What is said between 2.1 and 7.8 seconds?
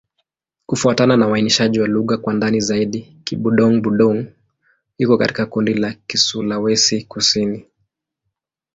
kwa ndani zaidi, Kibudong-Budong iko katika kundi la Kisulawesi-Kusini.